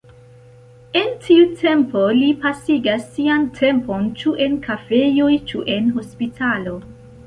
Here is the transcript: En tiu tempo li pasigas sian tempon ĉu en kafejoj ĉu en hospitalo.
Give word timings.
En 1.01 1.11
tiu 1.25 1.43
tempo 1.59 2.07
li 2.21 2.31
pasigas 2.47 3.07
sian 3.19 3.47
tempon 3.61 4.11
ĉu 4.23 4.37
en 4.49 4.59
kafejoj 4.69 5.33
ĉu 5.53 5.67
en 5.81 5.97
hospitalo. 6.03 6.81